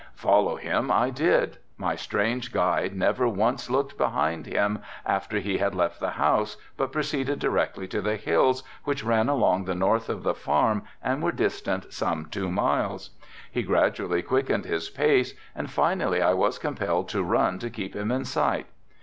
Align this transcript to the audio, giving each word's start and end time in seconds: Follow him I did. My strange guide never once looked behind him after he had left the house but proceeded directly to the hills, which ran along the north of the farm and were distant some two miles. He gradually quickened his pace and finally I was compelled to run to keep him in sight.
Follow 0.15 0.55
him 0.55 0.89
I 0.91 1.11
did. 1.11 1.59
My 1.77 1.93
strange 1.93 2.51
guide 2.51 2.95
never 2.95 3.27
once 3.27 3.69
looked 3.69 3.99
behind 3.99 4.47
him 4.47 4.79
after 5.05 5.37
he 5.37 5.59
had 5.59 5.75
left 5.75 5.99
the 5.99 6.09
house 6.09 6.57
but 6.75 6.91
proceeded 6.91 7.37
directly 7.37 7.87
to 7.89 8.01
the 8.01 8.15
hills, 8.15 8.63
which 8.83 9.03
ran 9.03 9.29
along 9.29 9.65
the 9.65 9.75
north 9.75 10.09
of 10.09 10.23
the 10.23 10.33
farm 10.33 10.81
and 11.03 11.21
were 11.21 11.31
distant 11.31 11.93
some 11.93 12.25
two 12.31 12.49
miles. 12.49 13.11
He 13.51 13.61
gradually 13.61 14.23
quickened 14.23 14.65
his 14.65 14.89
pace 14.89 15.35
and 15.53 15.69
finally 15.69 16.19
I 16.19 16.33
was 16.33 16.57
compelled 16.57 17.07
to 17.09 17.21
run 17.21 17.59
to 17.59 17.69
keep 17.69 17.95
him 17.95 18.11
in 18.11 18.25
sight. 18.25 18.65